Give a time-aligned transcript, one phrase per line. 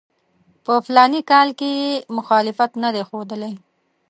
[0.65, 3.53] په فلاني کال کې یې مخالفت نه دی ښودلی.